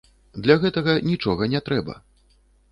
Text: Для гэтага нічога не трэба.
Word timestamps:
Для 0.45 0.55
гэтага 0.63 0.95
нічога 1.09 1.51
не 1.53 1.63
трэба. 1.71 2.01